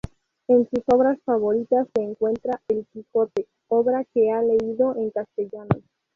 [0.47, 5.79] Entre sus obras favoritas se encuentra El Quijote, obra que ha leído en castellano.